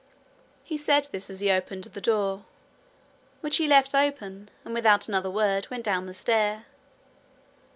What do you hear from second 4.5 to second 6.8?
and, without another word, went down the stair.